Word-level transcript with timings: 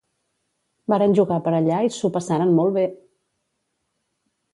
Varen 0.93 1.11
jugar 1.19 1.37
per 1.47 1.53
allà 1.57 1.81
i 1.87 1.91
s'ho 1.97 2.11
passaren 2.15 2.55
molt 2.61 2.75
bé! 2.79 2.87